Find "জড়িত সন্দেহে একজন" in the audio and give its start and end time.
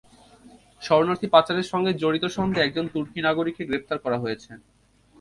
2.01-2.85